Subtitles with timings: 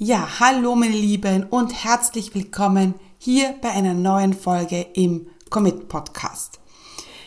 [0.00, 6.60] Ja, hallo meine Lieben und herzlich willkommen hier bei einer neuen Folge im Commit Podcast.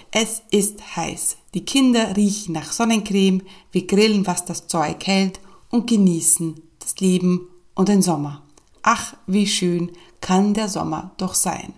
[0.10, 1.36] Es ist heiß.
[1.54, 3.42] Die Kinder riechen nach Sonnencreme,
[3.74, 8.42] wir grillen, was das Zeug hält und genießen das Leben und den Sommer.
[8.84, 9.92] Ach, wie schön
[10.22, 11.74] kann der Sommer doch sein.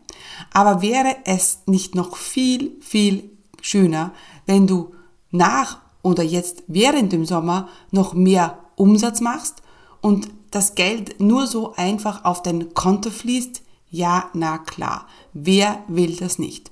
[0.54, 3.32] Aber wäre es nicht noch viel, viel
[3.62, 4.14] schöner,
[4.46, 4.94] wenn du
[5.32, 9.62] nach oder jetzt während dem Sommer noch mehr Umsatz machst
[10.04, 13.63] und das Geld nur so einfach auf dein Konto fließt?
[13.89, 15.07] Ja, na klar.
[15.31, 16.71] Wer will das nicht?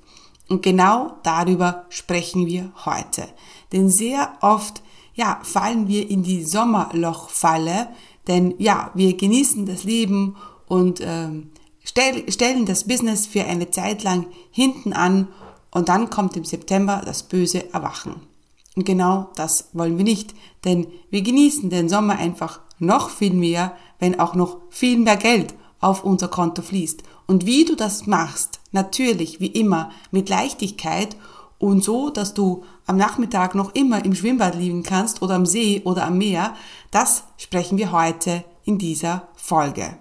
[0.49, 3.23] Und genau darüber sprechen wir heute.
[3.71, 7.87] Denn sehr oft, ja, fallen wir in die Sommerlochfalle,
[8.27, 10.35] denn ja, wir genießen das Leben
[10.67, 11.51] und ähm,
[11.85, 15.29] stell, stellen das Business für eine Zeit lang hinten an
[15.71, 18.30] und dann kommt im September das böse Erwachen.
[18.75, 23.75] Und genau das wollen wir nicht, denn wir genießen den Sommer einfach noch viel mehr,
[23.99, 27.03] wenn auch noch viel mehr Geld auf unser Konto fließt.
[27.27, 31.15] Und wie du das machst, natürlich wie immer mit Leichtigkeit
[31.59, 35.81] und so, dass du am Nachmittag noch immer im Schwimmbad liegen kannst oder am See
[35.83, 36.55] oder am Meer,
[36.91, 40.00] das sprechen wir heute in dieser Folge.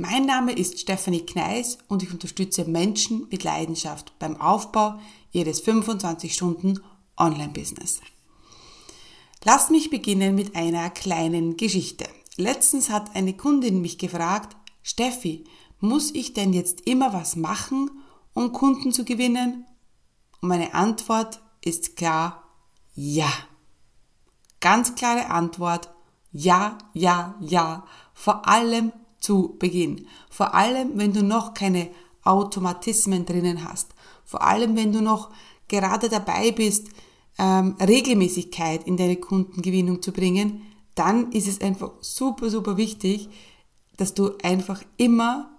[0.00, 5.00] Mein Name ist Stephanie Kneis und ich unterstütze Menschen mit Leidenschaft beim Aufbau
[5.32, 6.78] ihres 25 Stunden
[7.16, 8.00] Online-Business.
[9.42, 12.08] Lasst mich beginnen mit einer kleinen Geschichte.
[12.36, 15.42] Letztens hat eine Kundin mich gefragt, Steffi,
[15.80, 17.90] muss ich denn jetzt immer was machen,
[18.34, 19.66] um Kunden zu gewinnen?
[20.40, 22.44] Und meine Antwort ist klar,
[22.94, 23.32] ja.
[24.60, 25.92] Ganz klare Antwort,
[26.30, 27.84] ja, ja, ja.
[28.14, 30.06] Vor allem zu Beginn.
[30.30, 31.90] Vor allem, wenn du noch keine
[32.24, 33.94] Automatismen drinnen hast.
[34.24, 35.30] Vor allem, wenn du noch
[35.68, 36.88] gerade dabei bist,
[37.38, 40.62] ähm, Regelmäßigkeit in deine Kundengewinnung zu bringen,
[40.94, 43.28] dann ist es einfach super, super wichtig,
[43.96, 45.58] dass du einfach immer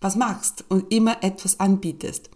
[0.00, 2.28] was machst und immer etwas anbietest.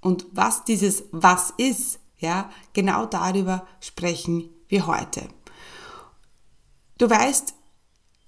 [0.00, 5.28] Und was dieses Was ist, ja, genau darüber sprechen wir heute.
[6.98, 7.54] Du weißt,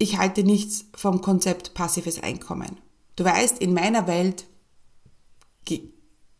[0.01, 2.79] ich halte nichts vom Konzept passives Einkommen.
[3.15, 4.47] Du weißt, in meiner Welt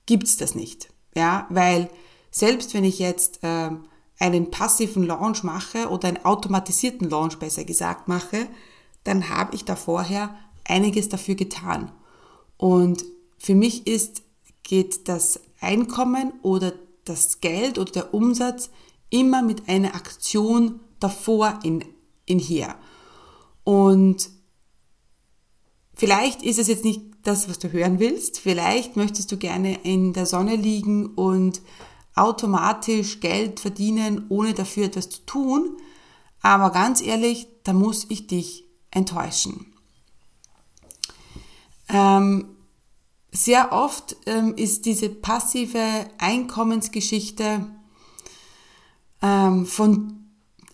[0.08, 0.90] gibt's das nicht.
[1.16, 1.90] Ja, weil
[2.32, 3.70] selbst wenn ich jetzt äh,
[4.20, 8.48] einen passiven Launch mache oder einen automatisierten Launch besser gesagt mache,
[9.04, 10.36] dann habe ich da vorher
[10.68, 11.92] einiges dafür getan.
[12.58, 13.06] Und
[13.38, 14.24] für mich ist,
[14.64, 16.74] geht das Einkommen oder
[17.06, 18.72] das Geld oder der Umsatz
[19.12, 21.86] immer mit einer Aktion davor in,
[22.26, 22.76] in hier.
[23.64, 24.30] Und
[25.94, 28.40] vielleicht ist es jetzt nicht das, was du hören willst.
[28.40, 31.62] Vielleicht möchtest du gerne in der Sonne liegen und
[32.16, 35.78] automatisch Geld verdienen, ohne dafür etwas zu tun.
[36.42, 39.74] Aber ganz ehrlich, da muss ich dich enttäuschen.
[41.88, 42.56] Ähm,
[43.32, 45.82] sehr oft ähm, ist diese passive
[46.18, 47.66] Einkommensgeschichte
[49.22, 50.26] ähm, von,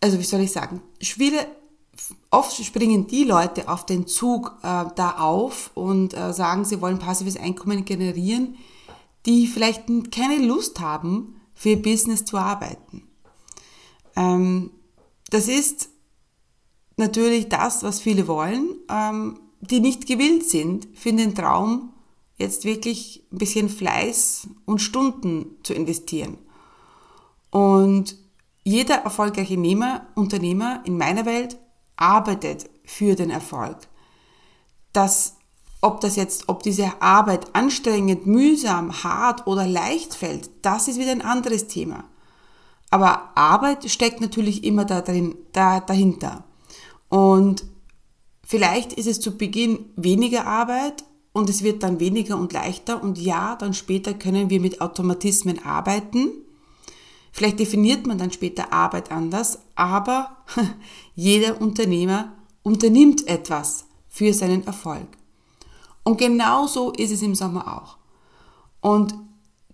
[0.01, 1.47] also wie soll ich sagen, schwierig,
[2.31, 6.99] oft springen die Leute auf den Zug äh, da auf und äh, sagen, sie wollen
[6.99, 8.57] passives Einkommen generieren,
[9.25, 13.03] die vielleicht keine Lust haben, für ihr Business zu arbeiten.
[14.15, 14.71] Ähm,
[15.29, 15.89] das ist
[16.95, 21.93] natürlich das, was viele wollen, ähm, die nicht gewillt sind, für den Traum
[22.37, 26.37] jetzt wirklich ein bisschen Fleiß und Stunden zu investieren.
[27.49, 28.17] Und
[28.63, 29.57] jeder erfolgreiche
[30.15, 31.57] Unternehmer in meiner Welt
[31.97, 33.77] arbeitet für den Erfolg.
[34.93, 35.35] Das,
[35.81, 41.11] ob das jetzt, ob diese Arbeit anstrengend, mühsam, hart oder leicht fällt, das ist wieder
[41.11, 42.05] ein anderes Thema.
[42.89, 46.45] Aber Arbeit steckt natürlich immer da drin, da, dahinter.
[47.09, 47.65] Und
[48.43, 51.03] vielleicht ist es zu Beginn weniger Arbeit
[51.33, 55.63] und es wird dann weniger und leichter und ja, dann später können wir mit Automatismen
[55.63, 56.29] arbeiten
[57.37, 60.37] Vielleicht definiert man dann später Arbeit anders, aber
[61.13, 65.05] jeder Unternehmer unternimmt etwas für seinen Erfolg.
[66.03, 67.97] Und genau so ist es im Sommer auch.
[68.81, 69.13] Und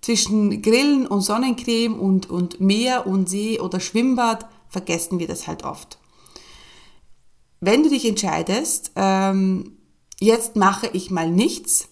[0.01, 5.63] zwischen Grillen und Sonnencreme und, und Meer und See oder Schwimmbad vergessen wir das halt
[5.63, 6.00] oft.
[7.62, 9.77] wenn du dich entscheidest, ähm,
[10.19, 11.88] jetzt mache ich mal nichts,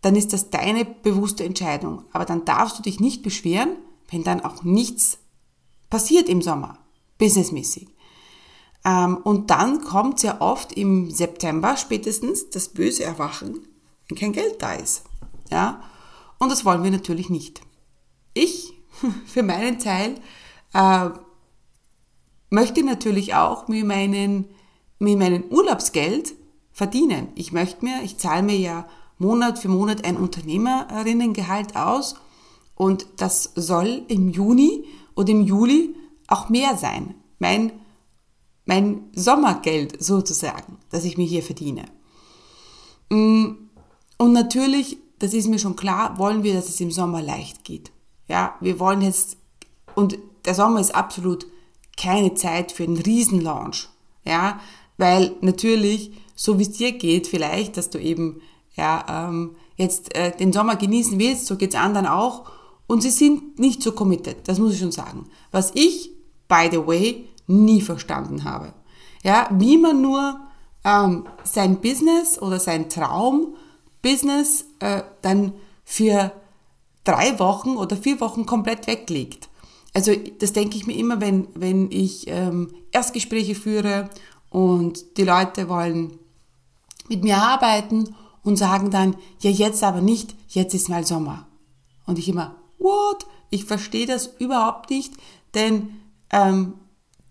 [0.00, 2.06] dann ist das deine bewusste Entscheidung.
[2.12, 3.76] Aber dann darfst du dich nicht beschweren,
[4.12, 5.18] wenn dann auch nichts
[5.90, 6.78] passiert im Sommer,
[7.18, 7.88] businessmäßig.
[8.84, 13.66] Ähm, und dann kommt sehr oft im September spätestens das böse Erwachen,
[14.08, 15.02] wenn kein Geld da ist.
[15.50, 15.82] Ja?
[16.38, 17.62] Und das wollen wir natürlich nicht.
[18.34, 18.74] Ich,
[19.26, 20.16] für meinen Teil,
[20.74, 21.10] äh,
[22.50, 24.46] möchte natürlich auch mit, meinen,
[24.98, 26.34] mit meinem Urlaubsgeld
[26.72, 27.28] verdienen.
[27.34, 28.86] Ich möchte mir, ich zahle mir ja
[29.18, 32.16] Monat für Monat ein Unternehmerinnengehalt aus
[32.74, 34.84] und das soll im Juni
[35.14, 35.94] oder im Juli
[36.26, 37.14] auch mehr sein.
[37.38, 37.72] Mein,
[38.64, 41.84] mein Sommergeld sozusagen, das ich mir hier verdiene.
[43.10, 43.68] Mm,
[44.18, 47.92] und natürlich, das ist mir schon klar, wollen wir, dass es im Sommer leicht geht.
[48.28, 49.36] Ja, wir wollen jetzt,
[49.94, 51.46] und der Sommer ist absolut
[51.96, 53.88] keine Zeit für einen Riesenlaunch.
[54.24, 54.60] Ja,
[54.96, 58.40] weil natürlich, so wie es dir geht, vielleicht, dass du eben
[58.74, 62.50] ja, ähm, jetzt äh, den Sommer genießen willst, so geht's anderen auch.
[62.92, 65.24] Und sie sind nicht so committed, das muss ich schon sagen.
[65.50, 66.10] Was ich,
[66.46, 68.74] by the way, nie verstanden habe.
[69.22, 70.38] Ja, wie man nur
[70.84, 75.54] ähm, sein Business oder sein Traum-Business äh, dann
[75.86, 76.32] für
[77.02, 79.48] drei Wochen oder vier Wochen komplett weglegt.
[79.94, 84.10] Also das denke ich mir immer, wenn, wenn ich ähm, Erstgespräche führe
[84.50, 86.18] und die Leute wollen
[87.08, 91.46] mit mir arbeiten und sagen dann, ja jetzt aber nicht, jetzt ist mal Sommer.
[92.04, 93.26] Und ich immer, what?
[93.50, 95.14] Ich verstehe das überhaupt nicht,
[95.54, 96.00] denn
[96.30, 96.74] ähm,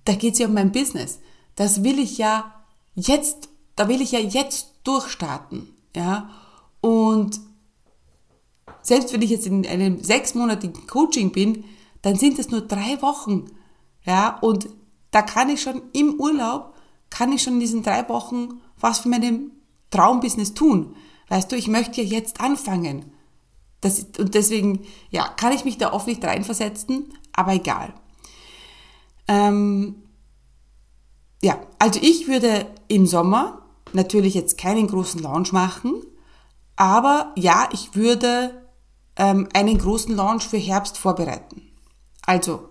[0.05, 1.19] da geht es ja um mein Business.
[1.55, 2.53] Das will ich ja
[2.95, 5.75] jetzt, da will ich ja jetzt durchstarten.
[5.95, 6.29] Ja?
[6.81, 7.39] Und
[8.81, 11.63] selbst wenn ich jetzt in einem sechsmonatigen Coaching bin,
[12.01, 13.45] dann sind es nur drei Wochen.
[14.03, 14.69] Ja, und
[15.11, 16.73] da kann ich schon im Urlaub,
[17.09, 19.51] kann ich schon in diesen drei Wochen was für meinem
[19.91, 20.95] Traumbusiness tun.
[21.29, 23.13] Weißt du, ich möchte ja jetzt anfangen.
[23.81, 27.93] Das, und deswegen, ja, kann ich mich da oft nicht reinversetzen, aber egal.
[29.27, 30.03] Ähm,
[31.41, 33.63] ja, also ich würde im Sommer
[33.93, 36.03] natürlich jetzt keinen großen Launch machen,
[36.75, 38.67] aber ja, ich würde
[39.15, 41.63] ähm, einen großen Launch für Herbst vorbereiten.
[42.25, 42.69] Also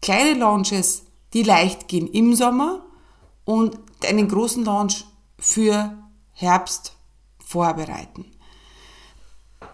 [0.00, 1.02] kleine Launches,
[1.32, 2.84] die leicht gehen im Sommer
[3.44, 5.04] und einen großen Launch
[5.38, 5.96] für
[6.32, 6.96] Herbst
[7.38, 8.26] vorbereiten.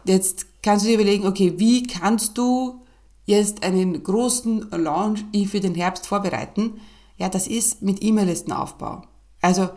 [0.05, 2.83] Jetzt kannst du dir überlegen, okay, wie kannst du
[3.25, 6.81] jetzt einen großen Launch für den Herbst vorbereiten?
[7.17, 9.03] Ja, das ist mit E-Mail-Listenaufbau.
[9.41, 9.71] Also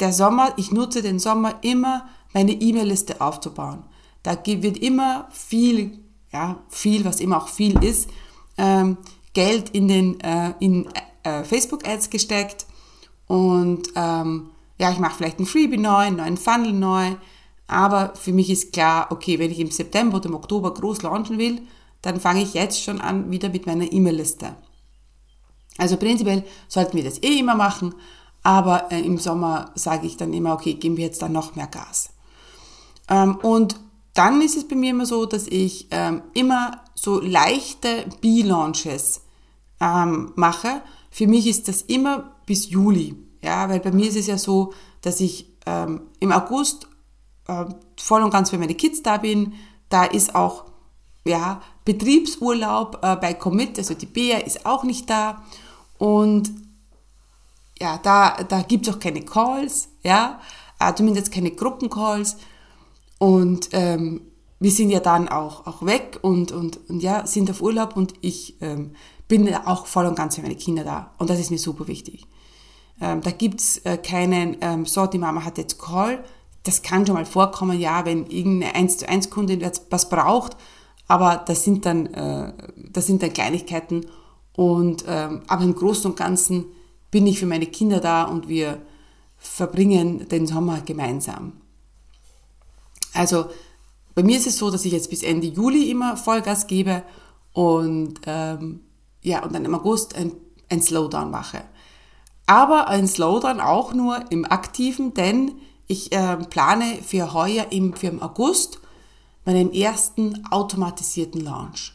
[0.00, 3.84] der Sommer, ich nutze den Sommer immer, meine E-Mail-Liste aufzubauen.
[4.22, 5.98] Da wird immer viel,
[6.32, 8.08] ja, viel, was immer auch viel ist,
[8.56, 8.96] ähm,
[9.34, 10.88] Geld in den äh, in
[11.24, 12.66] äh, Facebook-Ads gesteckt
[13.26, 17.16] und ähm, ja, ich mache vielleicht ein Freebie neu, einen neuen Funnel neu,
[17.66, 21.38] aber für mich ist klar, okay, wenn ich im September oder im Oktober groß launchen
[21.38, 21.62] will,
[22.02, 24.54] dann fange ich jetzt schon an wieder mit meiner E-Mail-Liste.
[25.78, 27.94] Also prinzipiell sollten wir das eh immer machen,
[28.42, 31.66] aber äh, im Sommer sage ich dann immer, okay, geben wir jetzt dann noch mehr
[31.66, 32.10] Gas.
[33.08, 33.76] Ähm, und
[34.12, 39.22] dann ist es bei mir immer so, dass ich ähm, immer so leichte B-Launches
[39.80, 40.82] ähm, mache.
[41.10, 43.16] Für mich ist das immer bis Juli.
[43.42, 46.86] Ja, weil bei mir ist es ja so, dass ich ähm, im August
[47.48, 47.64] äh,
[47.98, 49.54] voll und ganz für meine Kids da bin.
[49.88, 50.64] Da ist auch
[51.26, 55.42] ja, Betriebsurlaub äh, bei Commit, also die Bea ist auch nicht da.
[55.98, 56.52] Und
[57.80, 60.40] ja, da, da gibt es auch keine Calls, ja,
[60.78, 62.36] äh, zumindest keine Gruppencalls.
[63.18, 64.22] Und ähm,
[64.60, 68.14] wir sind ja dann auch, auch weg und, und, und ja, sind auf Urlaub und
[68.20, 68.92] ich ähm,
[69.28, 71.12] bin auch voll und ganz für meine Kinder da.
[71.18, 72.26] Und das ist mir super wichtig.
[73.00, 76.24] Ähm, da gibt's äh, keinen, ähm, so, die Mama hat jetzt Call.
[76.64, 80.56] Das kann schon mal vorkommen, ja, wenn irgendeine 1 zu 1 Kundin was braucht.
[81.06, 82.52] Aber das sind dann, äh,
[82.90, 84.06] das sind dann Kleinigkeiten.
[84.56, 86.66] Und, ähm, aber im Großen und Ganzen
[87.10, 88.80] bin ich für meine Kinder da und wir
[89.36, 91.52] verbringen den Sommer gemeinsam.
[93.12, 93.46] Also
[94.14, 97.02] bei mir ist es so, dass ich jetzt bis Ende Juli immer Vollgas gebe
[97.52, 98.80] und, ähm,
[99.22, 100.32] ja, und dann im August ein,
[100.68, 101.62] ein Slowdown mache.
[102.46, 105.52] Aber ein Slowdown auch nur im Aktiven, denn
[105.86, 108.78] ich äh, plane für heuer im, für im August
[109.44, 111.92] meinen ersten automatisierten Launch.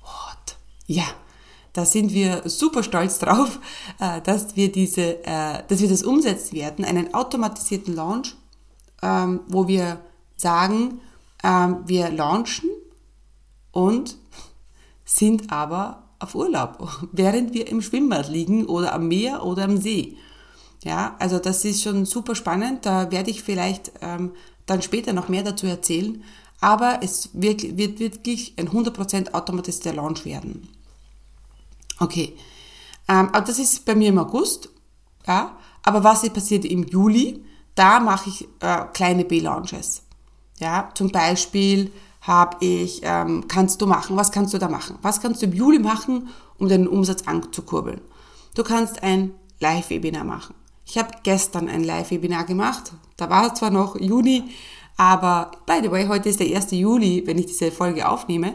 [0.00, 0.56] What?
[0.86, 1.04] Ja,
[1.72, 3.60] da sind wir super stolz drauf,
[4.00, 8.34] äh, dass wir diese, äh, dass wir das umsetzen werden, einen automatisierten Launch,
[9.02, 10.00] ähm, wo wir
[10.36, 11.00] sagen,
[11.44, 12.70] ähm, wir launchen
[13.72, 14.16] und
[15.04, 20.16] sind aber auf Urlaub, während wir im Schwimmbad liegen oder am Meer oder am See.
[20.86, 22.86] Ja, also das ist schon super spannend.
[22.86, 24.30] Da werde ich vielleicht ähm,
[24.66, 26.22] dann später noch mehr dazu erzählen.
[26.60, 30.68] Aber es wird, wird wirklich ein 100% automatisierter Launch werden.
[31.98, 32.36] Okay,
[33.08, 34.68] ähm, aber das ist bei mir im August.
[35.26, 37.44] Ja, aber was passiert im Juli?
[37.74, 40.02] Da mache ich äh, kleine B-Launches.
[40.60, 41.90] Ja, zum Beispiel
[42.20, 44.98] habe ich, ähm, kannst du machen, was kannst du da machen?
[45.02, 46.28] Was kannst du im Juli machen,
[46.58, 48.00] um deinen Umsatz anzukurbeln?
[48.54, 50.54] Du kannst ein Live-Webinar machen.
[50.88, 52.92] Ich habe gestern ein Live-Webinar gemacht.
[53.16, 54.44] Da war es zwar noch Juni,
[54.96, 56.70] aber by the way, heute ist der 1.
[56.70, 58.54] Juli, wenn ich diese Folge aufnehme.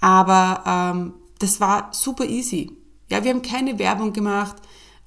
[0.00, 2.72] Aber ähm, das war super easy.
[3.10, 4.56] Ja, wir haben keine Werbung gemacht.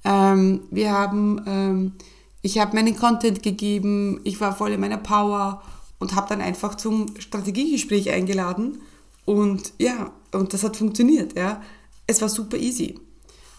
[0.04, 1.92] Ähm, wir haben, ähm,
[2.40, 4.20] ich habe meinen Content gegeben.
[4.24, 5.62] Ich war voll in meiner Power
[5.98, 8.80] und habe dann einfach zum Strategiegespräch eingeladen.
[9.26, 11.36] Und ja, und das hat funktioniert.
[11.36, 11.60] Ja,
[12.06, 12.98] es war super easy.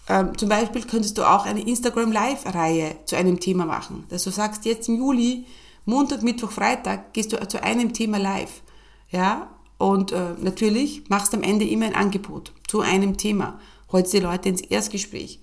[0.07, 4.05] Ähm, zum Beispiel könntest du auch eine Instagram Live-Reihe zu einem Thema machen.
[4.09, 5.45] Dass du sagst, jetzt im Juli,
[5.85, 8.61] Montag, Mittwoch, Freitag, gehst du zu einem Thema live.
[9.09, 13.59] Ja, und äh, natürlich machst du am Ende immer ein Angebot zu einem Thema.
[13.91, 15.39] Holst die Leute ins Erstgespräch.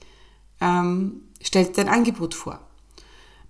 [0.61, 2.61] Ähm, stellst dein Angebot vor.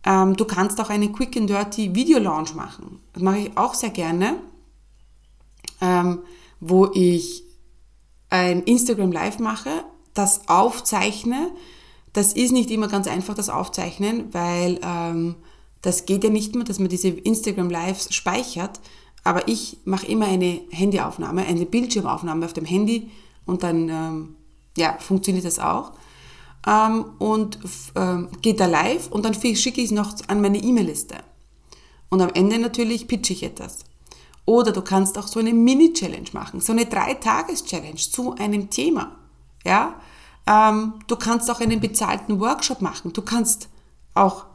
[0.04, 3.00] Ähm, du kannst auch einen Quick and Dirty Video Launch machen.
[3.12, 4.38] Das mache ich auch sehr gerne,
[5.80, 6.20] ähm,
[6.60, 7.44] wo ich
[8.30, 9.84] ein Instagram Live mache
[10.18, 11.50] das aufzeichne,
[12.12, 15.36] das ist nicht immer ganz einfach, das Aufzeichnen, weil ähm,
[15.82, 18.80] das geht ja nicht mehr, dass man diese Instagram Lives speichert.
[19.24, 23.10] Aber ich mache immer eine Handyaufnahme, eine Bildschirmaufnahme auf dem Handy
[23.46, 24.36] und dann ähm,
[24.76, 25.92] ja, funktioniert das auch.
[26.66, 27.58] Ähm, und
[27.94, 31.16] ähm, geht da live und dann schicke ich es noch an meine E-Mail-Liste.
[32.08, 33.84] Und am Ende natürlich pitche ich etwas.
[34.46, 39.16] Oder du kannst auch so eine Mini-Challenge machen, so eine Drei-Tages-Challenge zu einem Thema.
[39.64, 40.00] Ja,
[40.48, 43.12] ähm, du kannst auch einen bezahlten Workshop machen.
[43.12, 43.68] Du kannst
[44.14, 44.46] auch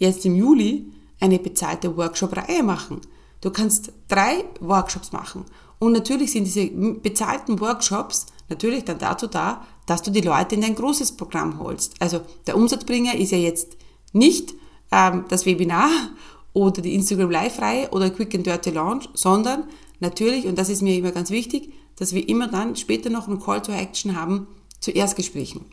[0.00, 0.90] jetzt im Juli
[1.20, 3.00] eine bezahlte Workshop-Reihe machen.
[3.42, 5.44] Du kannst drei Workshops machen.
[5.78, 10.62] Und natürlich sind diese bezahlten Workshops natürlich dann dazu da, dass du die Leute in
[10.62, 11.94] dein großes Programm holst.
[12.00, 13.76] Also der Umsatzbringer ist ja jetzt
[14.12, 14.54] nicht
[14.90, 15.90] ähm, das Webinar
[16.52, 19.64] oder die Instagram Live-Reihe oder Quick and Dirty Launch, sondern
[20.00, 23.40] natürlich, und das ist mir immer ganz wichtig, dass wir immer dann später noch einen
[23.40, 24.46] Call to Action haben,
[24.82, 25.64] zu Erstgesprächen.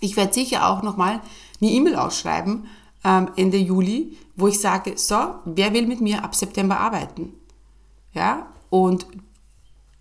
[0.00, 1.20] Ich werde sicher auch nochmal
[1.60, 2.66] eine E-Mail ausschreiben
[3.04, 7.32] ähm, Ende Juli, wo ich sage, so, wer will mit mir ab September arbeiten?
[8.12, 9.06] Ja, und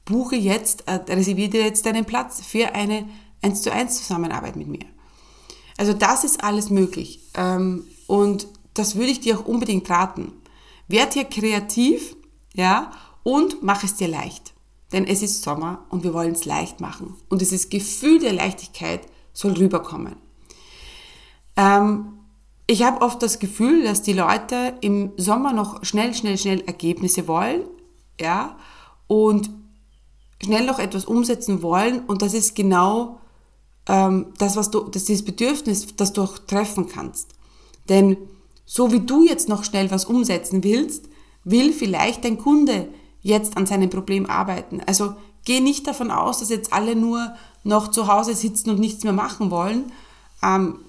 [0.05, 3.07] buche jetzt, äh, reserviere jetzt einen Platz für eine
[3.41, 4.85] 1 zu 1 Zusammenarbeit mit mir.
[5.77, 7.19] Also das ist alles möglich.
[7.35, 10.31] Ähm, und das würde ich dir auch unbedingt raten.
[10.87, 12.15] Werd hier kreativ,
[12.53, 12.91] ja,
[13.23, 14.52] und mach es dir leicht.
[14.93, 17.15] Denn es ist Sommer und wir wollen es leicht machen.
[17.29, 19.01] Und dieses Gefühl der Leichtigkeit
[19.33, 20.15] soll rüberkommen.
[21.57, 22.19] Ähm,
[22.67, 27.27] ich habe oft das Gefühl, dass die Leute im Sommer noch schnell, schnell, schnell Ergebnisse
[27.27, 27.63] wollen,
[28.19, 28.57] ja,
[29.07, 29.49] und
[30.41, 32.05] schnell noch etwas umsetzen wollen.
[32.05, 33.19] Und das ist genau
[33.87, 37.33] ähm, das, was du, das ist das Bedürfnis, das du auch treffen kannst.
[37.89, 38.17] Denn
[38.65, 41.09] so wie du jetzt noch schnell was umsetzen willst,
[41.43, 42.87] will vielleicht dein Kunde
[43.23, 44.81] jetzt an seinem Problem arbeiten.
[44.85, 45.15] Also
[45.45, 49.13] geh nicht davon aus, dass jetzt alle nur noch zu Hause sitzen und nichts mehr
[49.13, 49.91] machen wollen.
[50.43, 50.79] Ähm,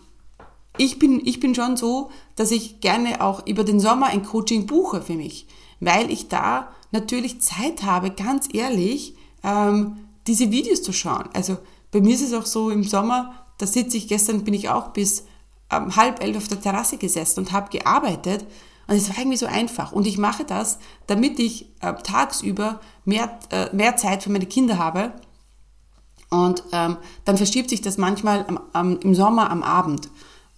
[0.76, 4.66] ich, bin, ich bin schon so, dass ich gerne auch über den Sommer ein Coaching
[4.66, 5.46] buche für mich,
[5.80, 9.14] weil ich da natürlich Zeit habe, ganz ehrlich,
[9.44, 11.28] ähm, diese Videos zu schauen.
[11.32, 11.58] Also
[11.92, 14.88] bei mir ist es auch so im Sommer, da sitze ich, gestern bin ich auch
[14.88, 15.24] bis
[15.70, 18.44] ähm, halb elf auf der Terrasse gesessen und habe gearbeitet
[18.86, 19.92] und es war irgendwie so einfach.
[19.92, 24.78] Und ich mache das, damit ich äh, tagsüber mehr, äh, mehr Zeit für meine Kinder
[24.78, 25.12] habe.
[26.30, 30.08] Und ähm, dann verschiebt sich das manchmal am, am, im Sommer am Abend.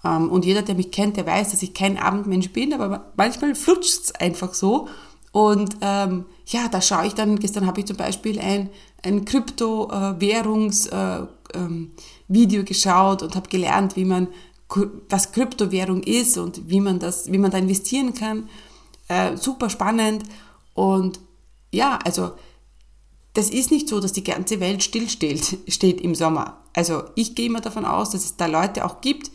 [0.05, 3.55] Ähm, und jeder, der mich kennt, der weiß, dass ich kein Abendmensch bin, aber manchmal
[3.55, 4.89] flutscht es einfach so.
[5.33, 8.71] Und ähm, ja, da schaue ich dann, gestern habe ich zum Beispiel ein,
[9.05, 14.29] ein Kryptowährungsvideo äh, ähm, geschaut und habe gelernt, wie man
[15.09, 18.49] was Kryptowährung ist und wie man das, wie man da investieren kann.
[19.09, 20.25] Äh, super spannend.
[20.75, 21.21] Und
[21.73, 22.33] ja, also
[23.35, 26.59] das ist nicht so, dass die ganze Welt stillsteht steht im Sommer.
[26.73, 29.31] Also ich gehe immer davon aus, dass es da Leute auch gibt,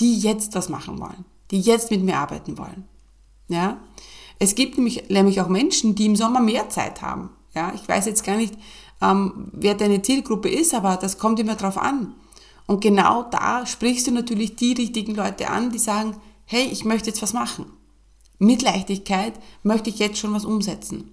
[0.00, 2.84] die jetzt was machen wollen, die jetzt mit mir arbeiten wollen.
[3.48, 3.80] Ja,
[4.38, 7.30] es gibt nämlich, nämlich auch Menschen, die im Sommer mehr Zeit haben.
[7.54, 8.54] Ja, ich weiß jetzt gar nicht,
[9.00, 12.14] ähm, wer deine Zielgruppe ist, aber das kommt immer drauf an.
[12.66, 17.10] Und genau da sprichst du natürlich die richtigen Leute an, die sagen, hey, ich möchte
[17.10, 17.66] jetzt was machen.
[18.38, 21.12] Mit Leichtigkeit möchte ich jetzt schon was umsetzen.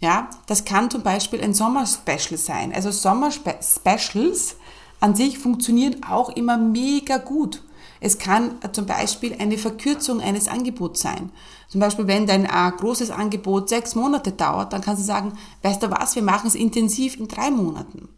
[0.00, 2.72] Ja, das kann zum Beispiel ein Sommerspecial sein.
[2.72, 4.56] Also Sommerspecials
[5.00, 7.64] an sich funktionieren auch immer mega gut.
[8.00, 11.32] Es kann zum Beispiel eine Verkürzung eines Angebots sein.
[11.68, 15.32] Zum Beispiel, wenn dein äh, großes Angebot sechs Monate dauert, dann kannst du sagen,
[15.62, 18.08] weißt du was, wir machen es intensiv in drei Monaten.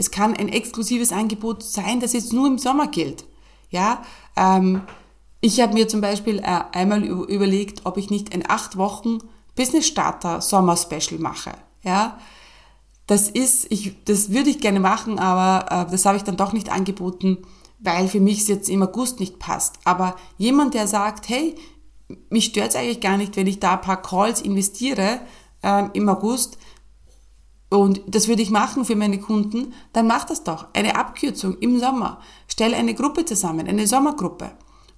[0.00, 3.26] Es kann ein exklusives Angebot sein, das jetzt nur im Sommer gilt.
[3.68, 4.02] Ja,
[4.34, 4.80] ähm,
[5.42, 9.18] ich habe mir zum Beispiel äh, einmal überlegt, ob ich nicht ein acht Wochen
[9.54, 11.52] Business Starter Sommer Special mache.
[11.82, 12.18] Ja,
[13.06, 16.54] das ist, ich, das würde ich gerne machen, aber äh, das habe ich dann doch
[16.54, 17.36] nicht angeboten,
[17.78, 19.80] weil für mich es jetzt im August nicht passt.
[19.84, 21.56] Aber jemand, der sagt, hey,
[22.30, 25.20] mich stört es eigentlich gar nicht, wenn ich da ein paar Calls investiere
[25.62, 26.56] äh, im August
[27.70, 30.66] und das würde ich machen für meine Kunden, dann mach das doch.
[30.74, 32.20] Eine Abkürzung im Sommer.
[32.48, 34.50] Stell eine Gruppe zusammen, eine Sommergruppe.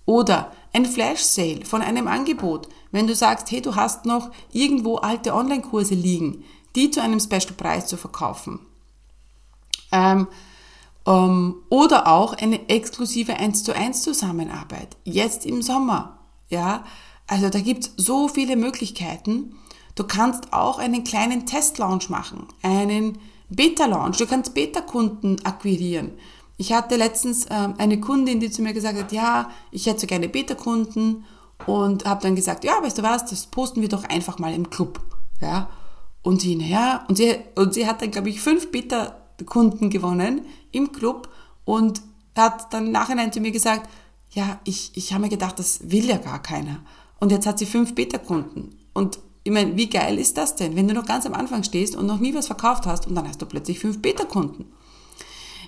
[0.06, 2.68] Oder ein Flash Sale von einem Angebot.
[2.90, 7.86] Wenn du sagst, hey, du hast noch irgendwo alte Online-Kurse liegen, die zu einem Special-Preis
[7.86, 8.58] zu verkaufen.
[9.92, 10.26] Ähm,
[11.06, 14.96] ähm, oder auch eine exklusive 1 zu 1 Zusammenarbeit.
[15.04, 16.18] Jetzt im Sommer.
[16.48, 16.84] Ja,
[17.26, 19.56] also da gibt es so viele Möglichkeiten.
[19.94, 23.18] Du kannst auch einen kleinen Test-Launch machen, einen
[23.50, 24.16] Beta-Launch.
[24.16, 26.12] Du kannst Beta-Kunden akquirieren.
[26.56, 30.06] Ich hatte letztens ähm, eine Kundin, die zu mir gesagt hat, ja, ich hätte so
[30.06, 31.24] gerne Beta-Kunden
[31.66, 34.70] und habe dann gesagt, ja, weißt du was, das posten wir doch einfach mal im
[34.70, 35.00] Club.
[35.40, 35.68] Ja,
[36.22, 40.92] und sie, naja, und sie, und sie hat dann, glaube ich, fünf Beta-Kunden gewonnen im
[40.92, 41.28] Club
[41.64, 42.00] und
[42.36, 43.88] hat dann nachhinein zu mir gesagt,
[44.30, 46.80] ja, ich, ich habe mir gedacht, das will ja gar keiner.
[47.20, 48.78] Und jetzt hat sie fünf Beta-Kunden.
[48.94, 51.96] Und ich meine, wie geil ist das denn, wenn du noch ganz am Anfang stehst
[51.96, 54.72] und noch nie was verkauft hast und dann hast du plötzlich fünf Beta-Kunden.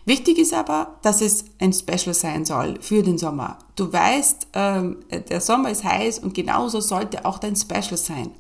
[0.07, 3.59] Wichtig ist aber, dass es ein Special sein soll für den Sommer.
[3.75, 8.31] Du weißt, ähm, der Sommer ist heiß und genauso sollte auch dein Special sein.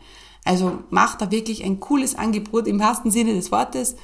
[0.44, 3.96] Also mach da wirklich ein cooles Angebot im wahrsten Sinne des Wortes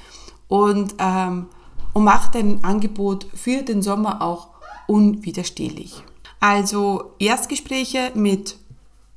[0.49, 1.47] und, ähm,
[1.93, 4.49] und mach dein Angebot für den Sommer auch
[4.87, 6.03] unwiderstehlich.
[6.41, 8.57] Also Erstgespräche mit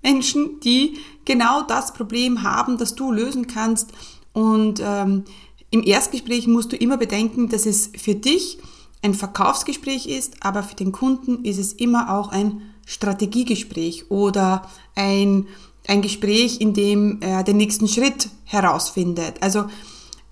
[0.03, 3.91] Menschen, die genau das Problem haben, das du lösen kannst.
[4.33, 5.23] Und ähm,
[5.71, 8.59] im Erstgespräch musst du immer bedenken, dass es für dich
[9.01, 15.47] ein Verkaufsgespräch ist, aber für den Kunden ist es immer auch ein Strategiegespräch oder ein
[15.87, 19.35] ein Gespräch, in dem er den nächsten Schritt herausfindet.
[19.41, 19.65] Also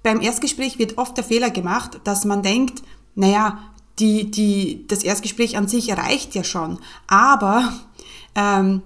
[0.04, 2.82] beim Erstgespräch wird oft der Fehler gemacht, dass man denkt,
[3.16, 3.60] naja,
[4.00, 6.80] die, die, das Erstgespräch an sich reicht ja schon.
[7.08, 7.74] Aber
[8.36, 8.82] ähm,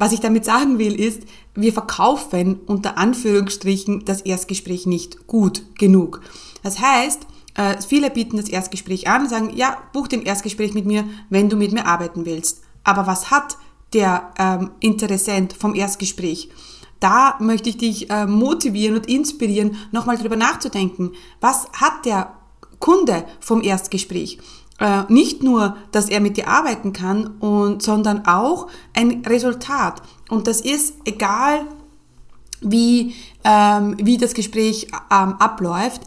[0.00, 1.22] was ich damit sagen will, ist,
[1.54, 6.22] wir verkaufen unter Anführungsstrichen das Erstgespräch nicht gut genug.
[6.62, 11.04] Das heißt, äh, viele bieten das Erstgespräch an sagen, ja, buch den Erstgespräch mit mir,
[11.28, 12.62] wenn du mit mir arbeiten willst.
[12.82, 13.56] Aber was hat
[13.92, 16.50] der ähm, Interessent vom Erstgespräch.
[17.00, 21.12] Da möchte ich dich äh, motivieren und inspirieren, nochmal drüber nachzudenken.
[21.40, 22.34] Was hat der
[22.78, 24.38] Kunde vom Erstgespräch?
[24.80, 30.02] Äh, nicht nur, dass er mit dir arbeiten kann, und, sondern auch ein Resultat.
[30.28, 31.66] Und das ist egal,
[32.62, 33.14] wie,
[33.44, 36.02] ähm, wie das Gespräch ähm, abläuft.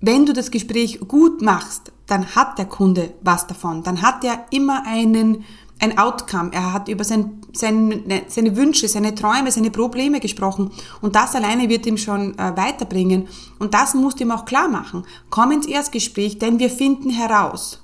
[0.00, 3.82] Wenn du das Gespräch gut machst, dann hat der Kunde was davon.
[3.82, 5.44] Dann hat er immer einen
[5.82, 6.50] ein Outcome.
[6.52, 10.70] Er hat über sein, sein, seine Wünsche, seine Träume, seine Probleme gesprochen.
[11.00, 13.26] Und das alleine wird ihm schon äh, weiterbringen.
[13.58, 15.04] Und das musst du ihm auch klar machen.
[15.28, 17.81] Komm ins Erstgespräch, denn wir finden heraus.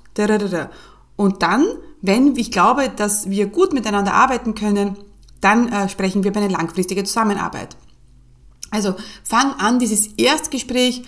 [1.15, 1.65] Und dann,
[2.01, 4.97] wenn ich glaube, dass wir gut miteinander arbeiten können,
[5.41, 7.75] dann äh, sprechen wir über eine langfristige Zusammenarbeit.
[8.71, 11.03] Also fang an, dieses Erstgespräch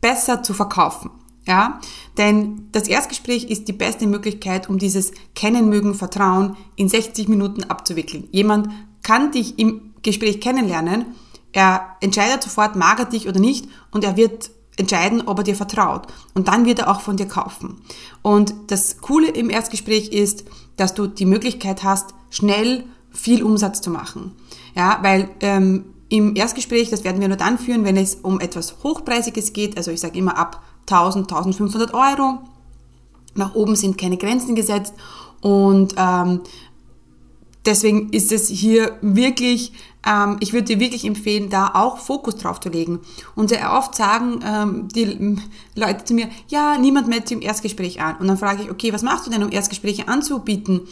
[0.00, 1.10] besser zu verkaufen.
[1.46, 1.80] Ja,
[2.18, 7.64] denn das Erstgespräch ist die beste Möglichkeit, um dieses Kennen, Mögen, Vertrauen in 60 Minuten
[7.64, 8.28] abzuwickeln.
[8.30, 8.68] Jemand
[9.02, 11.06] kann dich im Gespräch kennenlernen,
[11.52, 15.56] er entscheidet sofort, mag er dich oder nicht und er wird entscheiden, ob er dir
[15.56, 16.06] vertraut.
[16.34, 17.80] Und dann wird er auch von dir kaufen.
[18.22, 20.44] Und das Coole im Erstgespräch ist,
[20.76, 24.32] dass du die Möglichkeit hast, schnell viel Umsatz zu machen.
[24.74, 28.76] Ja, weil ähm, im Erstgespräch, das werden wir nur dann führen, wenn es um etwas
[28.82, 29.76] Hochpreisiges geht.
[29.76, 32.40] Also ich sage immer ab 1000, 1500 Euro.
[33.34, 34.94] Nach oben sind keine Grenzen gesetzt
[35.40, 36.40] und ähm,
[37.66, 39.72] deswegen ist es hier wirklich
[40.06, 43.00] ähm, ich würde dir wirklich empfehlen, da auch Fokus drauf zu legen.
[43.34, 45.36] Und sehr oft sagen ähm, die
[45.74, 48.16] Leute zu mir, ja, niemand meldet sich im Erstgespräch an.
[48.16, 50.82] Und dann frage ich, okay, was machst du denn, um Erstgespräche anzubieten?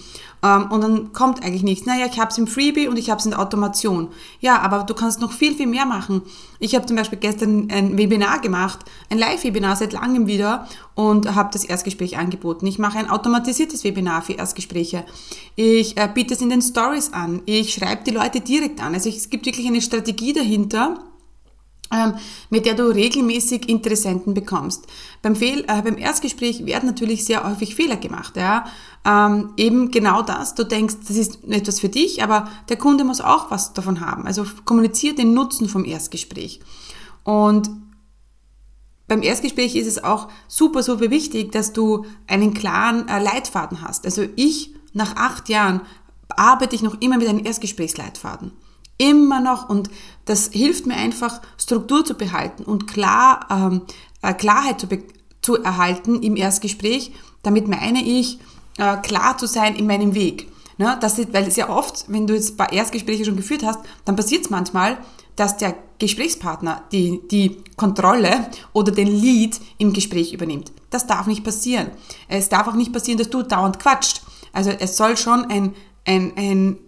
[0.42, 1.86] Ähm, und dann kommt eigentlich nichts.
[1.86, 4.08] Naja, ich habe es im Freebie und ich habe es in der Automation.
[4.40, 6.22] Ja, aber du kannst noch viel, viel mehr machen.
[6.60, 11.50] Ich habe zum Beispiel gestern ein Webinar gemacht, ein Live-Webinar seit langem wieder und habe
[11.52, 12.66] das Erstgespräch angeboten.
[12.66, 15.04] Ich mache ein automatisiertes Webinar für Erstgespräche.
[15.56, 17.42] Ich äh, biete es in den Stories an.
[17.46, 18.94] Ich schreibe die Leute direkt an.
[18.94, 20.98] Also es gibt wirklich eine Strategie dahinter,
[22.50, 24.86] mit der du regelmäßig Interessenten bekommst.
[25.22, 28.36] Beim, Fehl, äh, beim Erstgespräch werden natürlich sehr häufig Fehler gemacht.
[28.36, 28.66] Ja?
[29.04, 33.20] Ähm, eben genau das, du denkst, das ist etwas für dich, aber der Kunde muss
[33.20, 34.26] auch was davon haben.
[34.26, 36.60] Also kommuniziert den Nutzen vom Erstgespräch.
[37.24, 37.70] Und
[39.06, 44.04] beim Erstgespräch ist es auch super, super wichtig, dass du einen klaren äh, Leitfaden hast.
[44.04, 45.80] Also ich, nach acht Jahren,
[46.28, 48.52] arbeite ich noch immer mit einem Erstgesprächsleitfaden.
[48.98, 49.68] Immer noch.
[49.68, 49.90] Und
[50.24, 53.82] das hilft mir einfach, Struktur zu behalten und klar, ähm,
[54.22, 54.88] äh, Klarheit zu,
[55.40, 57.12] zu erhalten im Erstgespräch.
[57.42, 58.38] Damit meine ich,
[58.76, 60.48] äh, klar zu sein in meinem Weg.
[60.78, 60.96] Ne?
[61.00, 64.16] Das ist, weil sehr oft, wenn du jetzt ein paar Erstgespräche schon geführt hast, dann
[64.16, 64.98] passiert es manchmal,
[65.36, 70.72] dass der Gesprächspartner die, die Kontrolle oder den Lead im Gespräch übernimmt.
[70.90, 71.90] Das darf nicht passieren.
[72.28, 74.22] Es darf auch nicht passieren, dass du dauernd quatscht.
[74.52, 76.78] Also es soll schon ein, ein, ein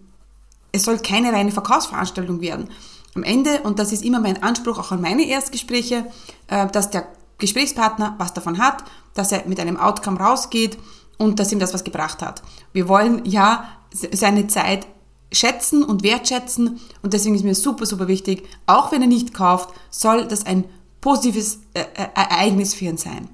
[0.71, 2.69] es soll keine reine Verkaufsveranstaltung werden.
[3.15, 6.05] Am Ende, und das ist immer mein Anspruch auch an meine Erstgespräche,
[6.47, 7.07] äh, dass der
[7.37, 10.77] Gesprächspartner was davon hat, dass er mit einem Outcome rausgeht
[11.17, 12.41] und dass ihm das was gebracht hat.
[12.71, 14.87] Wir wollen ja seine Zeit
[15.33, 19.69] schätzen und wertschätzen und deswegen ist mir super, super wichtig, auch wenn er nicht kauft,
[19.89, 20.65] soll das ein
[20.99, 23.29] positives äh, äh, Ereignis für ihn sein.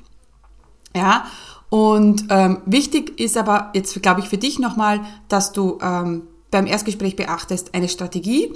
[0.95, 1.25] Ja,
[1.69, 6.67] und ähm, wichtig ist aber jetzt, glaube ich, für dich nochmal, dass du ähm, beim
[6.67, 8.53] Erstgespräch beachtest eine Strategie,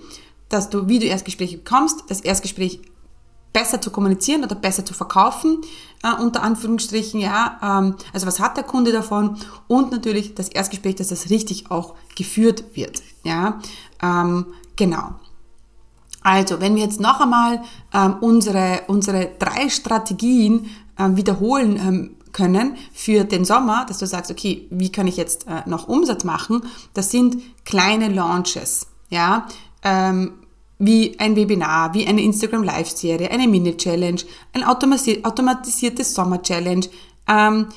[0.50, 2.82] dass du, wie du Erstgespräche bekommst, das Erstgespräch
[3.54, 5.62] besser zu kommunizieren oder besser zu verkaufen,
[6.04, 7.60] äh, unter Anführungsstrichen, ja.
[7.62, 9.38] Ähm, also was hat der Kunde davon?
[9.68, 13.60] Und natürlich das Erstgespräch, dass das richtig auch geführt wird, ja.
[14.02, 15.16] Ähm, genau.
[16.24, 17.62] Also, wenn wir jetzt noch einmal
[17.94, 24.32] ähm, unsere, unsere drei Strategien ähm, wiederholen ähm, können für den Sommer, dass du sagst,
[24.32, 26.64] okay, wie kann ich jetzt äh, noch Umsatz machen?
[26.94, 29.48] Das sind kleine Launches, ja.
[29.84, 30.34] Ähm,
[30.84, 34.22] wie ein Webinar, wie eine Instagram Live-Serie, eine Mini-Challenge,
[34.54, 36.88] ein automatisiertes Sommer-Challenge.
[37.28, 37.68] Ähm,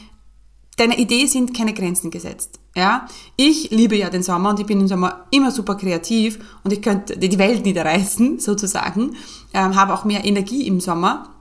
[0.79, 2.61] deiner Idee sind keine Grenzen gesetzt.
[2.75, 6.73] Ja, ich liebe ja den Sommer und ich bin im Sommer immer super kreativ und
[6.73, 9.15] ich könnte die Welt niederreißen sozusagen,
[9.53, 11.34] ähm, habe auch mehr Energie im Sommer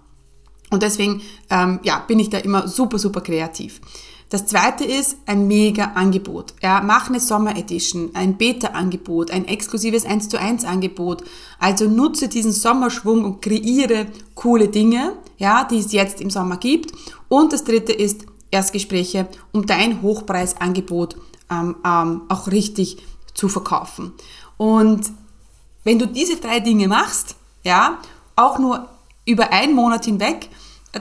[0.74, 3.80] und deswegen ähm, ja bin ich da immer super super kreativ.
[4.34, 6.56] Das zweite ist ein mega Angebot.
[6.64, 11.24] Ja, mach eine Sommer Edition, ein Beta-Angebot, ein exklusives 1 zu 1 Angebot.
[11.60, 16.94] Also nutze diesen Sommerschwung und kreiere coole Dinge, ja, die es jetzt im Sommer gibt.
[17.30, 21.16] Und das dritte ist Erstgespräche, um dein Hochpreisangebot
[21.52, 22.98] ähm, ähm, auch richtig
[23.36, 24.14] zu verkaufen.
[24.58, 25.12] Und
[25.84, 28.00] wenn du diese drei Dinge machst, ja,
[28.36, 28.90] auch nur
[29.26, 30.50] über einen Monat hinweg,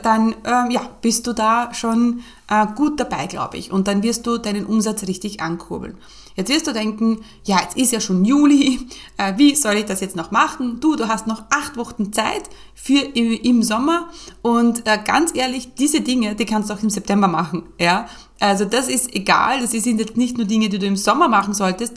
[0.01, 3.71] dann ähm, ja, bist du da schon äh, gut dabei, glaube ich.
[3.71, 5.99] Und dann wirst du deinen Umsatz richtig ankurbeln.
[6.35, 10.01] Jetzt wirst du denken, ja, jetzt ist ja schon Juli, äh, wie soll ich das
[10.01, 10.81] jetzt noch machen?
[10.81, 14.09] Du, du hast noch acht Wochen Zeit für im, im Sommer
[14.41, 18.07] und äh, ganz ehrlich, diese Dinge, die kannst du auch im September machen, ja.
[18.41, 21.55] Also das ist egal, das sind jetzt nicht nur Dinge, die du im Sommer machen
[21.55, 21.95] solltest,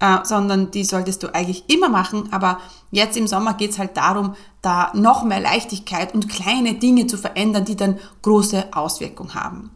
[0.00, 2.32] äh, sondern die solltest du eigentlich immer machen.
[2.32, 2.58] Aber
[2.90, 7.16] jetzt im Sommer geht es halt darum, da noch mehr Leichtigkeit und kleine Dinge zu
[7.16, 9.70] verändern, die dann große Auswirkungen haben.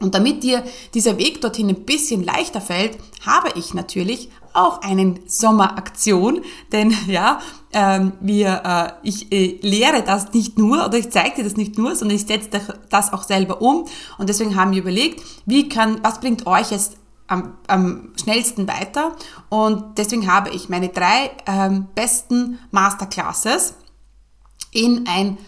[0.00, 0.62] Und damit dir
[0.94, 7.40] dieser Weg dorthin ein bisschen leichter fällt, habe ich natürlich auch einen Sommeraktion, denn ja,
[7.72, 11.78] ähm, wir, äh, ich äh, lehre das nicht nur oder ich zeige dir das nicht
[11.78, 12.48] nur, sondern ich setze
[12.88, 13.86] das auch selber um
[14.18, 16.96] und deswegen haben wir überlegt, wie kann, was bringt euch jetzt
[17.28, 19.14] am, am schnellsten weiter.
[19.48, 23.74] Und deswegen habe ich meine drei ähm, besten Masterclasses
[24.72, 25.38] in ein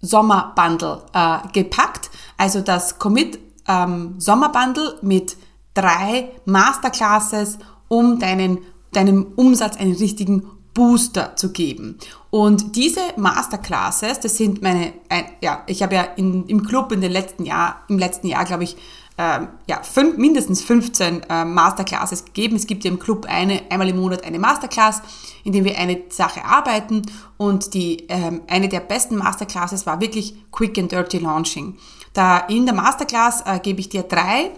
[0.00, 2.10] Sommerbundle äh, gepackt.
[2.36, 5.36] Also das Commit ähm, Sommerbundle mit
[5.74, 8.58] drei Masterclasses, um deinen,
[8.92, 11.98] deinem Umsatz einen richtigen Booster zu geben.
[12.30, 17.00] Und diese Masterclasses, das sind meine, ein, ja, ich habe ja in, im Club in
[17.00, 18.76] den letzten Jahr, im letzten Jahr, glaube ich,
[19.18, 22.56] ähm, ja, fünf, mindestens 15 äh, Masterclasses gegeben.
[22.56, 25.00] Es gibt ja im Club eine, einmal im Monat eine Masterclass,
[25.42, 27.02] in dem wir eine Sache arbeiten.
[27.38, 31.78] Und die, ähm, eine der besten Masterclasses war wirklich Quick and Dirty Launching.
[32.12, 34.50] Da in der Masterclass äh, gebe ich dir drei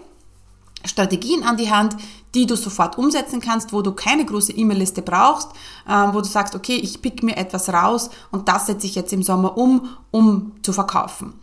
[0.85, 1.95] Strategien an die Hand,
[2.35, 5.49] die du sofort umsetzen kannst, wo du keine große E-Mail-Liste brauchst,
[5.87, 9.13] äh, wo du sagst, okay, ich pick mir etwas raus und das setze ich jetzt
[9.13, 11.33] im Sommer um, um zu verkaufen.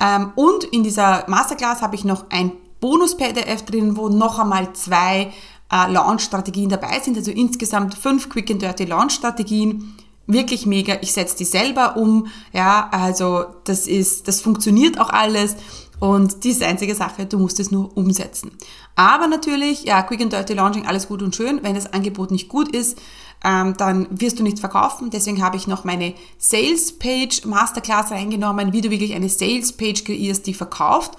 [0.00, 5.32] Ähm, und in dieser Masterclass habe ich noch ein Bonus-PDF drin, wo noch einmal zwei
[5.72, 7.16] äh, Launch-Strategien dabei sind.
[7.16, 9.96] Also insgesamt fünf Quick and Dirty Launch-Strategien.
[10.26, 10.96] Wirklich mega.
[11.02, 12.28] Ich setze die selber um.
[12.52, 15.56] Ja, also das ist, das funktioniert auch alles.
[16.00, 18.50] Und die ist die einzige Sache, du musst es nur umsetzen.
[18.96, 21.60] Aber natürlich, ja, Quick and Dirty Launching, alles gut und schön.
[21.62, 22.98] Wenn das Angebot nicht gut ist,
[23.44, 25.10] ähm, dann wirst du nichts verkaufen.
[25.10, 30.02] Deswegen habe ich noch meine Sales Page Masterclass reingenommen, wie du wirklich eine Sales Page
[30.04, 31.12] kreierst, die verkauft.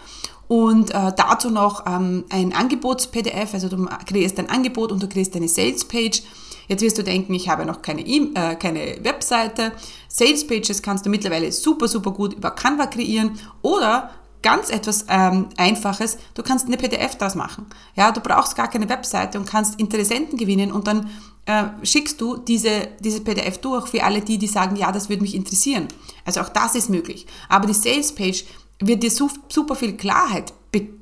[0.47, 5.35] Und äh, dazu noch ähm, ein Angebots-PDF, also du kreierst ein Angebot und du kreierst
[5.35, 6.21] eine Sales Page.
[6.67, 9.71] Jetzt wirst du denken, ich habe noch keine, e äh, keine Webseite.
[10.07, 14.11] Sales Pages kannst du mittlerweile super, super gut über Canva kreieren oder
[14.45, 17.65] ganz etwas ähm, Einfaches, du kannst eine PDF daraus machen.
[17.95, 21.09] Ja, du brauchst gar keine Webseite und kannst Interessenten gewinnen und dann
[21.45, 25.21] äh, schickst du diese, diese PDF durch für alle die, die sagen, ja, das würde
[25.21, 25.87] mich interessieren.
[26.25, 27.25] Also auch das ist möglich.
[27.49, 28.45] Aber die Sales Page
[28.79, 30.53] wird dir super viel Klarheit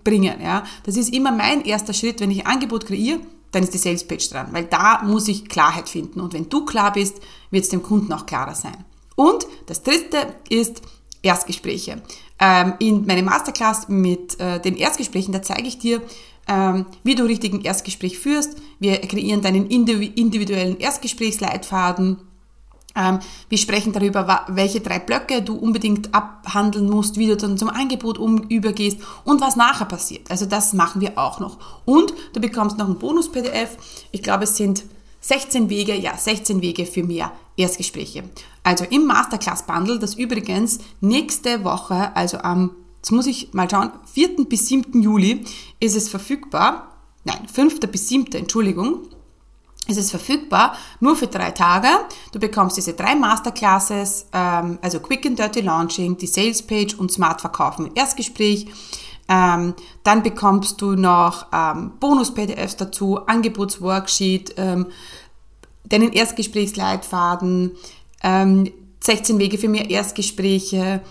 [0.04, 0.42] bringen.
[0.42, 0.64] Ja?
[0.86, 3.20] Das ist immer mein erster Schritt, wenn ich ein Angebot kreiere,
[3.52, 6.20] dann ist die Sales Page dran, weil da muss ich Klarheit finden.
[6.20, 8.84] Und wenn du klar bist, wird es dem Kunden auch klarer sein.
[9.16, 10.82] Und das dritte ist
[11.22, 12.02] Erstgespräche.
[12.40, 16.02] Ähm, in meinem Masterclass mit äh, den Erstgesprächen, da zeige ich dir,
[16.48, 18.58] ähm, wie du richtig ein Erstgespräch führst.
[18.80, 22.18] Wir kreieren deinen individuellen Erstgesprächsleitfaden.
[22.96, 27.70] Ähm, wir sprechen darüber, welche drei Blöcke du unbedingt abhandeln musst, wie du dann zum
[27.70, 30.30] Angebot übergehst und was nachher passiert.
[30.30, 31.58] Also das machen wir auch noch.
[31.86, 33.78] Und du bekommst noch ein Bonus-PDF.
[34.12, 34.84] Ich glaube, es sind
[35.22, 38.26] 16 Wege, ja, 16 Wege für mehr Erstgespräche.
[38.62, 42.72] Also im Masterclass Bundle, das übrigens nächste Woche, also am,
[43.04, 44.46] jetzt muss ich mal schauen, 4.
[44.46, 45.02] bis 7.
[45.02, 45.44] Juli
[45.82, 46.88] ist es verfügbar.
[47.26, 47.82] Nein, 5.
[47.82, 48.32] bis 7.
[48.32, 49.10] Entschuldigung
[49.90, 51.90] ist es verfügbar, nur für drei Tage.
[52.32, 57.12] Du bekommst diese drei Masterclasses, ähm, also Quick and Dirty Launching, die Sales Page und
[57.12, 58.68] Smart Verkaufen im Erstgespräch.
[59.28, 64.88] Ähm, dann bekommst du noch ähm, Bonus-PDFs dazu, Angebotsworksheet, ähm,
[65.84, 67.72] deinen Erstgesprächsleitfaden,
[68.24, 71.02] ähm, 16 Wege für mehr Erstgespräche.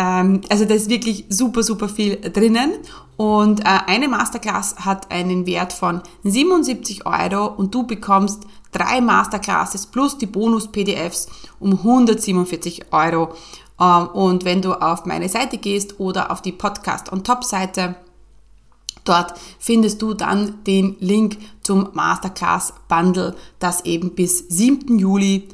[0.00, 2.72] Ähm, also da ist wirklich super, super viel drinnen.
[3.18, 9.86] Und äh, eine Masterclass hat einen Wert von 77 Euro und du bekommst drei Masterclasses
[9.86, 13.34] plus die Bonus-PDFs um 147 Euro.
[13.78, 17.96] Ähm, und wenn du auf meine Seite gehst oder auf die Podcast on Top Seite,
[19.04, 24.98] Dort findest du dann den Link zum Masterclass Bundle, das eben bis 7.
[24.98, 25.48] Juli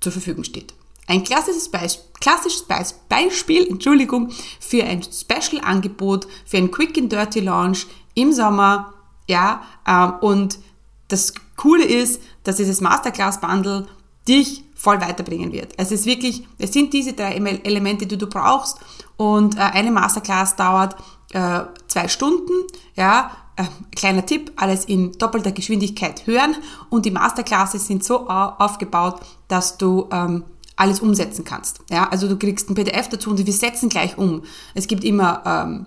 [0.00, 0.74] zur Verfügung steht.
[1.06, 2.66] Ein klassisches, Beisp klassisches
[3.08, 4.30] Beispiel Entschuldigung,
[4.60, 8.94] für ein Special-Angebot, für ein Quick and Dirty Launch im Sommer.
[9.28, 10.58] Ja, ähm, und
[11.08, 13.86] das Coole ist, dass dieses Masterclass Bundle
[14.26, 15.72] dich voll weiterbringen wird.
[15.76, 18.78] Es ist wirklich, es sind diese drei Elemente, die du brauchst
[19.16, 20.96] und äh, eine Masterclass dauert
[21.32, 22.52] äh, zwei Stunden,
[22.94, 26.54] ja, äh, kleiner Tipp, alles in doppelter Geschwindigkeit hören
[26.88, 30.44] und die Masterclasses sind so aufgebaut, dass du ähm,
[30.76, 31.80] alles umsetzen kannst.
[31.90, 34.42] Ja, also du kriegst ein PDF dazu und wir setzen gleich um.
[34.74, 35.86] Es gibt immer ähm,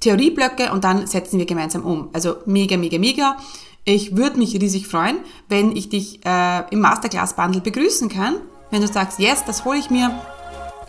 [0.00, 2.08] Theorieblöcke und dann setzen wir gemeinsam um.
[2.12, 3.36] Also mega, mega, mega.
[3.84, 5.18] Ich würde mich riesig freuen,
[5.48, 8.36] wenn ich dich äh, im Masterclass Bundle begrüßen kann.
[8.70, 10.10] Wenn du sagst, yes, das hole ich mir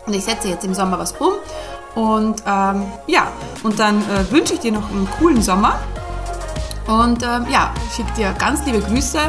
[0.06, 1.32] und ich setze jetzt im Sommer was um.
[1.94, 3.32] Und ähm, ja,
[3.62, 5.78] und dann äh, wünsche ich dir noch einen coolen Sommer.
[6.86, 9.20] Und ähm, ja, schicke dir ganz liebe Grüße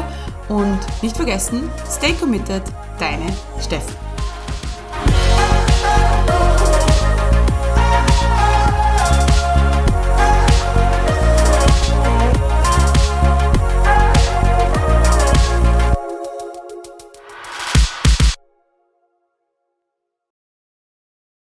[0.48, 2.62] und nicht vergessen, stay committed,
[2.98, 3.26] deine
[3.60, 4.09] Steffen.